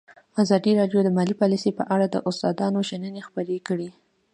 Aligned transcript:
ازادي 0.43 0.71
راډیو 0.79 0.99
د 1.03 1.09
مالي 1.17 1.35
پالیسي 1.41 1.71
په 1.79 1.83
اړه 1.93 2.05
د 2.09 2.15
استادانو 2.29 2.79
شننې 2.89 3.21
خپرې 3.27 3.57
کړي. 3.67 3.89